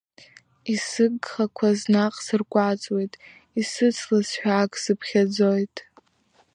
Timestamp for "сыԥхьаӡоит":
4.83-5.75